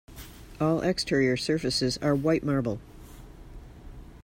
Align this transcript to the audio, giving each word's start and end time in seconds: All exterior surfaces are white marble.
All 0.59 0.81
exterior 0.81 1.37
surfaces 1.37 1.99
are 1.99 2.15
white 2.15 2.43
marble. 2.43 2.79